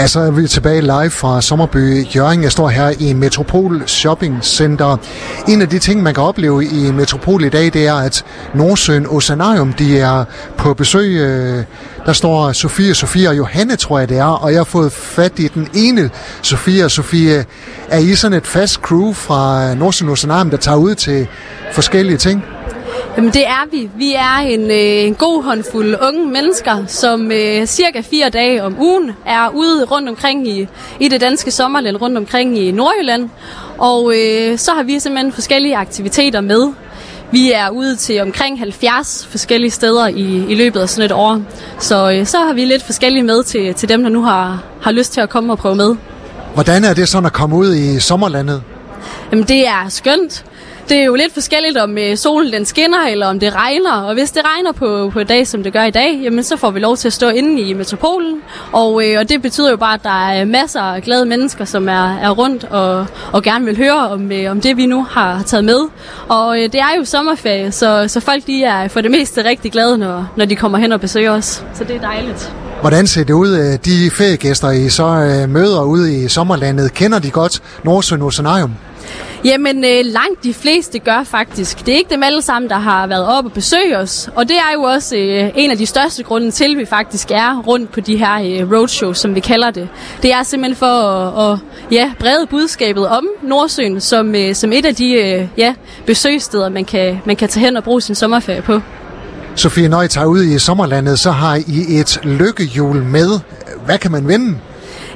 Ja, 0.00 0.06
så 0.06 0.20
er 0.20 0.30
vi 0.30 0.48
tilbage 0.48 0.80
live 0.80 1.10
fra 1.10 1.42
Sommerby 1.42 2.06
Jørgen. 2.16 2.42
Jeg 2.42 2.52
står 2.52 2.68
her 2.68 2.92
i 2.98 3.12
Metropol 3.12 3.82
Shopping 3.86 4.44
Center. 4.44 4.96
En 5.48 5.62
af 5.62 5.68
de 5.68 5.78
ting, 5.78 6.02
man 6.02 6.14
kan 6.14 6.22
opleve 6.22 6.64
i 6.64 6.92
Metropol 6.92 7.44
i 7.44 7.48
dag, 7.48 7.64
det 7.64 7.86
er, 7.86 7.94
at 7.94 8.24
Nordsøen 8.54 9.06
Oceanarium, 9.06 9.72
de 9.72 9.98
er 9.98 10.24
på 10.56 10.74
besøg. 10.74 11.10
Øh, 11.10 11.64
der 12.06 12.12
står 12.12 12.52
Sofie, 12.52 12.94
Sofie 12.94 13.28
og 13.28 13.36
Johanne, 13.36 13.76
tror 13.76 13.98
jeg 13.98 14.08
det 14.08 14.18
er, 14.18 14.24
og 14.24 14.52
jeg 14.52 14.58
har 14.58 14.64
fået 14.64 14.92
fat 14.92 15.32
i 15.38 15.48
den 15.48 15.68
ene 15.74 16.10
Sofie 16.42 16.84
og 16.84 16.90
Sofie. 16.90 17.44
Er 17.88 17.98
I 17.98 18.14
sådan 18.14 18.38
et 18.38 18.46
fast 18.46 18.74
crew 18.74 19.12
fra 19.12 19.74
Nordsøen 19.74 20.10
Oceanarium, 20.10 20.50
der 20.50 20.56
tager 20.56 20.76
ud 20.76 20.94
til 20.94 21.26
forskellige 21.72 22.16
ting? 22.18 22.44
Jamen 23.20 23.32
det 23.32 23.46
er 23.46 23.70
vi. 23.70 23.90
Vi 23.96 24.14
er 24.14 24.36
en, 24.38 24.60
øh, 24.60 25.08
en 25.08 25.14
god 25.14 25.42
håndfuld 25.42 25.96
unge 26.08 26.26
mennesker, 26.26 26.84
som 26.86 27.32
øh, 27.32 27.66
cirka 27.66 28.00
fire 28.00 28.28
dage 28.28 28.62
om 28.62 28.76
ugen 28.80 29.12
er 29.26 29.48
ude 29.54 29.84
rundt 29.84 30.08
omkring 30.08 30.48
i, 30.48 30.68
i 31.00 31.08
det 31.08 31.20
danske 31.20 31.50
sommerland, 31.50 31.96
rundt 31.96 32.18
omkring 32.18 32.58
i 32.58 32.70
Nordjylland. 32.70 33.28
Og 33.78 34.12
øh, 34.16 34.58
så 34.58 34.70
har 34.72 34.82
vi 34.82 34.98
simpelthen 34.98 35.32
forskellige 35.32 35.76
aktiviteter 35.76 36.40
med. 36.40 36.72
Vi 37.30 37.52
er 37.52 37.68
ude 37.68 37.96
til 37.96 38.20
omkring 38.20 38.58
70 38.58 39.28
forskellige 39.30 39.70
steder 39.70 40.06
i, 40.06 40.44
i 40.48 40.54
løbet 40.54 40.80
af 40.80 40.88
sådan 40.88 41.04
et 41.04 41.12
år. 41.12 41.40
Så, 41.78 42.10
øh, 42.10 42.26
så 42.26 42.38
har 42.38 42.52
vi 42.52 42.64
lidt 42.64 42.82
forskellige 42.82 43.22
med 43.22 43.42
til, 43.42 43.74
til 43.74 43.88
dem, 43.88 44.02
der 44.02 44.10
nu 44.10 44.22
har, 44.22 44.62
har 44.82 44.90
lyst 44.90 45.12
til 45.12 45.20
at 45.20 45.28
komme 45.28 45.52
og 45.52 45.58
prøve 45.58 45.76
med. 45.76 45.96
Hvordan 46.54 46.84
er 46.84 46.94
det 46.94 47.08
sådan 47.08 47.26
at 47.26 47.32
komme 47.32 47.56
ud 47.56 47.74
i 47.74 48.00
sommerlandet? 48.00 48.62
Jamen 49.32 49.44
det 49.44 49.68
er 49.68 49.88
skønt 49.88 50.44
det 50.90 50.98
er 50.98 51.04
jo 51.04 51.14
lidt 51.14 51.34
forskelligt, 51.34 51.78
om 51.78 51.98
øh, 51.98 52.16
solen 52.16 52.52
den 52.52 52.64
skinner, 52.64 53.06
eller 53.10 53.26
om 53.26 53.40
det 53.40 53.54
regner. 53.54 53.92
Og 53.92 54.14
hvis 54.14 54.30
det 54.30 54.42
regner 54.44 54.72
på, 54.72 55.10
på 55.12 55.20
en 55.20 55.26
dag, 55.26 55.46
som 55.46 55.62
det 55.62 55.72
gør 55.72 55.84
i 55.84 55.90
dag, 55.90 56.20
jamen 56.22 56.44
så 56.44 56.56
får 56.56 56.70
vi 56.70 56.80
lov 56.80 56.96
til 56.96 57.08
at 57.08 57.12
stå 57.12 57.28
inde 57.28 57.62
i 57.62 57.72
metropolen. 57.72 58.40
Og, 58.72 59.08
øh, 59.08 59.18
og 59.20 59.28
det 59.28 59.42
betyder 59.42 59.70
jo 59.70 59.76
bare, 59.76 59.94
at 59.94 60.02
der 60.02 60.28
er 60.28 60.44
masser 60.44 60.80
af 60.80 61.02
glade 61.02 61.24
mennesker, 61.24 61.64
som 61.64 61.88
er, 61.88 62.18
er 62.18 62.30
rundt 62.30 62.64
og, 62.64 63.06
og 63.32 63.42
gerne 63.42 63.64
vil 63.64 63.76
høre 63.76 64.08
om, 64.08 64.32
øh, 64.32 64.50
om 64.50 64.60
det, 64.60 64.76
vi 64.76 64.86
nu 64.86 65.06
har 65.10 65.42
taget 65.42 65.64
med. 65.64 65.80
Og 66.28 66.58
øh, 66.58 66.62
det 66.62 66.80
er 66.80 66.96
jo 66.98 67.04
sommerferie, 67.04 67.72
så, 67.72 68.04
så 68.08 68.20
folk 68.20 68.46
de 68.46 68.64
er 68.64 68.88
for 68.88 69.00
det 69.00 69.10
meste 69.10 69.44
rigtig 69.44 69.72
glade, 69.72 69.98
når, 69.98 70.32
når 70.36 70.44
de 70.44 70.56
kommer 70.56 70.78
hen 70.78 70.92
og 70.92 71.00
besøger 71.00 71.30
os. 71.30 71.64
Så 71.74 71.84
det 71.84 71.96
er 71.96 72.00
dejligt. 72.00 72.52
Hvordan 72.80 73.06
ser 73.06 73.24
det 73.24 73.32
ud, 73.32 73.56
øh, 73.58 73.78
de 73.84 74.10
feriegæster, 74.10 74.70
I 74.70 74.88
så 74.88 75.06
øh, 75.06 75.48
møder 75.48 75.82
ude 75.82 76.24
i 76.24 76.28
sommerlandet? 76.28 76.94
Kender 76.94 77.18
de 77.18 77.30
godt 77.30 77.62
Nordsøen 77.84 78.22
Oceanarium? 78.22 78.70
Jamen, 79.44 79.84
øh, 79.84 80.04
langt 80.04 80.44
de 80.44 80.54
fleste 80.54 80.98
gør 80.98 81.24
faktisk. 81.24 81.86
Det 81.86 81.94
er 81.94 81.98
ikke 81.98 82.10
dem 82.10 82.22
alle 82.22 82.42
sammen, 82.42 82.70
der 82.70 82.78
har 82.78 83.06
været 83.06 83.26
op 83.26 83.44
og 83.44 83.52
besøge 83.52 83.98
os. 83.98 84.30
Og 84.34 84.48
det 84.48 84.56
er 84.56 84.74
jo 84.74 84.82
også 84.82 85.16
øh, 85.16 85.50
en 85.54 85.70
af 85.70 85.78
de 85.78 85.86
største 85.86 86.22
grunde 86.22 86.50
til, 86.50 86.72
at 86.72 86.78
vi 86.78 86.84
faktisk 86.84 87.30
er 87.30 87.62
rundt 87.66 87.92
på 87.92 88.00
de 88.00 88.16
her 88.16 88.34
øh, 88.34 88.72
roadshows, 88.72 89.18
som 89.18 89.34
vi 89.34 89.40
kalder 89.40 89.70
det. 89.70 89.88
Det 90.22 90.32
er 90.32 90.42
simpelthen 90.42 90.76
for 90.76 90.86
at, 90.86 91.52
at 91.52 91.58
ja, 91.92 92.12
brede 92.18 92.46
budskabet 92.46 93.08
om 93.08 93.26
Nordsøen 93.42 94.00
som, 94.00 94.34
øh, 94.34 94.54
som 94.54 94.72
et 94.72 94.86
af 94.86 94.94
de 94.94 95.12
øh, 95.12 95.48
ja, 95.56 95.74
besøgssteder, 96.06 96.68
man 96.68 96.84
kan, 96.84 97.20
man 97.24 97.36
kan 97.36 97.48
tage 97.48 97.64
hen 97.66 97.76
og 97.76 97.84
bruge 97.84 98.00
sin 98.00 98.14
sommerferie 98.14 98.62
på. 98.62 98.80
Sofie, 99.54 99.88
når 99.88 100.02
I 100.02 100.08
tager 100.08 100.26
ud 100.26 100.42
i 100.42 100.58
sommerlandet, 100.58 101.18
så 101.18 101.30
har 101.30 101.54
I 101.54 101.98
et 102.00 102.20
lykkehjul 102.22 103.02
med. 103.02 103.40
Hvad 103.84 103.98
kan 103.98 104.12
man 104.12 104.28
vinde? 104.28 104.58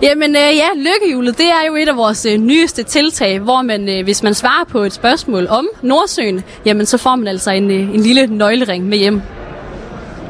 Jamen 0.03 0.37
øh, 0.37 0.57
ja, 0.57 0.67
lykkehjulet, 0.77 1.39
det 1.39 1.47
er 1.47 1.67
jo 1.67 1.77
et 1.77 1.89
af 1.89 1.97
vores 1.97 2.27
øh, 2.27 2.39
nyeste 2.39 2.83
tiltag, 2.83 3.39
hvor 3.39 3.63
man, 3.63 3.89
øh, 3.89 4.05
hvis 4.05 4.23
man 4.23 4.35
svarer 4.35 4.65
på 4.65 4.79
et 4.79 4.93
spørgsmål 4.93 5.47
om 5.51 5.69
Nordsøen, 5.83 6.43
jamen 6.65 6.87
så 6.87 6.99
får 6.99 7.17
man 7.17 7.29
altså 7.29 7.51
en, 7.51 7.71
øh, 7.71 7.95
en 7.95 8.01
lille 8.01 8.27
nøglering 8.27 8.85
med 8.85 8.99
hjem. 8.99 9.23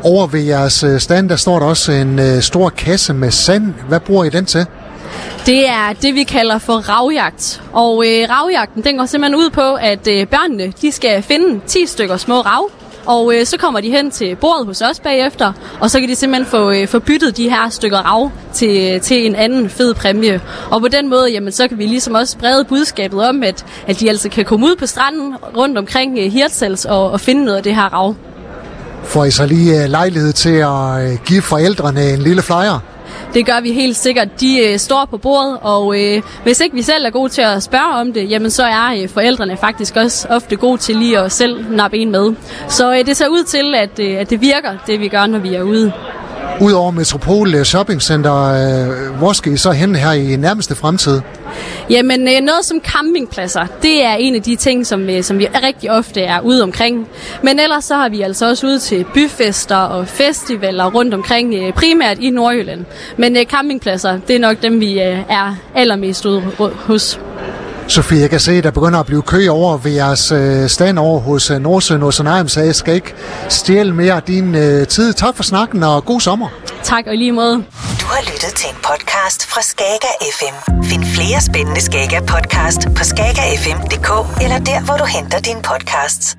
Over 0.03 0.27
ved 0.27 0.41
jeres 0.41 0.83
øh, 0.83 1.01
stand, 1.01 1.29
der 1.29 1.37
står 1.37 1.59
der 1.59 1.67
også 1.67 1.93
en 1.93 2.19
øh, 2.19 2.43
stor 2.43 2.69
kasse 2.69 3.15
med 3.15 3.31
sand. 3.31 3.75
Hvad 3.89 4.01
bruger 4.01 4.25
I 4.25 4.29
den 4.29 4.45
til? 4.45 4.67
Det 5.47 5.69
er 5.69 5.93
det, 6.03 6.15
vi 6.15 6.23
kalder 6.23 6.59
for 6.59 6.73
ravjagt. 6.73 7.63
Og 7.73 8.05
øh, 8.07 8.31
ravjagten, 8.31 8.85
den 8.85 8.99
går 8.99 9.07
simpelthen 9.07 9.41
ud 9.41 9.51
på, 9.51 9.75
at 9.75 10.09
øh, 10.09 10.27
børnene 10.27 10.73
de 10.83 10.93
skal 10.93 11.23
finde 11.23 11.61
10 11.67 11.87
stykker 11.87 12.17
små 12.17 12.41
rav, 12.41 12.71
og 13.07 13.35
øh, 13.35 13.47
så 13.47 13.57
kommer 13.59 13.81
de 13.81 13.91
hen 13.91 14.11
til 14.11 14.37
bordet 14.37 14.67
hos 14.67 14.81
os 14.81 15.01
bagefter, 15.01 15.53
og 15.81 15.91
så 15.91 16.01
kan 16.01 16.09
de 16.09 16.17
simpelthen 16.17 16.47
få, 16.47 16.71
øh, 16.71 16.89
få 16.89 16.99
byttet 16.99 17.37
de 17.37 17.49
her 17.49 17.69
stykker 17.69 17.99
rav 17.99 18.31
til, 18.53 19.01
til 19.01 19.27
en 19.27 19.35
anden 19.35 19.71
fed 19.71 19.95
præmie. 19.95 20.41
Og 20.71 20.81
på 20.81 20.89
den 20.89 21.09
måde, 21.09 21.31
jamen, 21.31 21.53
så 21.53 21.69
kan 21.69 21.79
vi 21.79 21.87
ligesom 21.87 22.15
også 22.15 22.33
sprede 22.33 22.65
budskabet 22.65 23.29
om, 23.29 23.43
at, 23.43 23.67
at 23.87 24.01
de 24.01 24.09
altså 24.09 24.29
kan 24.29 24.45
komme 24.45 24.67
ud 24.67 24.77
på 24.77 24.87
stranden 24.87 25.35
rundt 25.57 25.79
omkring 25.79 26.19
øh, 26.19 26.33
Hirtshals 26.33 26.85
og, 26.85 27.11
og 27.11 27.21
finde 27.21 27.45
noget 27.45 27.57
af 27.57 27.63
det 27.63 27.75
her 27.75 27.93
rav. 27.95 28.15
Får 29.05 29.25
I 29.25 29.31
så 29.31 29.47
lige 29.47 29.83
øh, 29.83 29.91
lejlighed 29.91 30.33
til 30.33 30.55
at 30.55 31.11
øh, 31.11 31.19
give 31.27 31.43
forældrene 31.43 32.11
en 32.11 32.19
lille 32.19 32.43
flyer? 32.43 32.94
Det 33.35 33.47
gør 33.47 33.61
vi 33.61 33.73
helt 33.73 33.97
sikkert. 33.97 34.41
De 34.41 34.59
øh, 34.61 34.79
står 34.79 35.05
på 35.11 35.19
bordet, 35.19 35.59
og 35.63 36.03
øh, 36.03 36.23
hvis 36.43 36.61
ikke 36.61 36.77
vi 36.77 36.83
selv 36.83 37.07
er 37.07 37.11
gode 37.11 37.29
til 37.29 37.43
at 37.43 37.63
spørge 37.63 38.01
om 38.01 38.13
det, 38.13 38.31
jamen 38.31 38.51
så 38.51 38.63
er 38.65 39.03
øh, 39.03 39.09
forældrene 39.09 39.57
faktisk 39.57 39.97
også 39.97 40.29
ofte 40.31 40.57
gode 40.57 40.79
til 40.79 40.97
lige 40.97 41.19
at 41.19 41.33
selv 41.33 41.65
nappe 41.71 41.97
en 41.99 42.11
med. 42.11 42.35
Så 42.69 42.93
øh, 42.93 43.07
det 43.07 43.17
ser 43.17 43.29
ud 43.29 43.45
til, 43.45 43.75
at, 43.75 43.99
øh, 43.99 44.21
at 44.21 44.31
det 44.31 44.41
virker, 44.41 44.71
det 44.87 45.01
vi 45.01 45.09
gør, 45.09 45.27
når 45.27 45.39
vi 45.39 45.55
er 45.55 45.63
ude. 45.63 45.93
Udover 46.61 46.91
Metropol 46.91 47.55
øh, 47.55 47.65
Shopping 47.65 48.03
Center, 48.03 48.35
øh, 48.35 49.17
hvor 49.19 49.33
skal 49.33 49.53
I 49.53 49.57
så 49.57 49.71
hen 49.71 49.95
her 49.95 50.13
i 50.13 50.37
nærmeste 50.37 50.75
fremtid? 50.75 51.21
Jamen 51.91 52.29
øh, 52.29 52.41
noget 52.43 52.65
som 52.65 52.81
campingpladser, 52.85 53.67
det 53.83 54.05
er 54.05 54.15
en 54.15 54.35
af 54.35 54.43
de 54.43 54.57
ting, 54.57 54.87
som, 54.87 55.09
som 55.23 55.39
vi 55.39 55.47
rigtig 55.47 55.91
ofte 55.91 56.21
er 56.21 56.41
ude 56.41 56.63
omkring. 56.63 57.09
Men 57.43 57.61
ellers 57.61 57.85
så 57.85 57.95
har 57.95 58.09
vi 58.09 58.21
altså 58.21 58.49
også 58.49 58.67
ude 58.67 58.79
til 58.79 59.05
byfester 59.15 59.77
og 59.77 60.09
festivaler 60.09 60.91
rundt 60.91 61.15
omkring, 61.15 61.75
primært 61.75 62.19
i 62.19 62.31
Nordjylland. 62.31 62.85
Men 63.17 63.37
campingpladser, 63.45 64.19
det 64.29 64.37
er 64.37 64.41
nok 64.41 64.63
dem, 64.63 64.81
vi 64.81 64.99
er 64.99 65.55
allermest 65.75 66.27
ude 66.27 66.41
hos. 66.75 67.21
Sofie, 67.89 68.21
jeg 68.21 68.31
kan 68.31 68.41
se, 68.41 68.53
at 68.53 68.65
der 68.65 68.71
begynder 68.71 69.01
at 69.01 69.07
blive 69.07 69.23
kø 69.23 69.49
over 69.49 69.77
ved 69.77 69.93
jeres 69.93 70.33
øh, 70.33 70.69
stand 70.69 70.99
over 70.99 71.21
hos 71.21 71.51
øh, 71.51 71.59
Nordsøen 71.61 72.03
Oceanarium, 72.03 72.49
så 72.49 72.61
jeg 72.61 72.75
skal 72.75 72.95
ikke 72.95 73.15
stjæle 73.49 73.95
mere 73.95 74.15
af 74.15 74.23
din 74.23 74.55
øh, 74.55 74.87
tid. 74.87 75.13
Tak 75.13 75.37
for 75.37 75.43
snakken, 75.43 75.83
og 75.83 76.05
god 76.05 76.21
sommer. 76.21 76.49
Tak, 76.83 77.05
og 77.07 77.17
lige 77.17 77.33
måde. 77.33 77.55
Du 78.01 78.07
har 78.07 78.23
lyttet 78.33 78.55
til 78.57 78.69
en 78.71 78.77
podcast 78.83 79.47
fra 79.47 79.63
Skager 79.63 80.15
FM. 80.39 80.83
Find 80.85 81.05
flere 81.05 81.41
spændende 81.41 81.81
Skager 81.81 82.21
podcast 82.21 82.89
på 82.97 83.05
skagerfm.dk 83.05 84.43
eller 84.43 84.59
der, 84.59 84.85
hvor 84.85 84.97
du 84.97 85.05
henter 85.05 85.41
dine 85.41 85.63
podcasts. 85.63 86.37